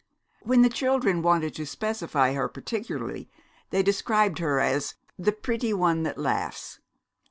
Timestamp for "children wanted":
0.69-1.53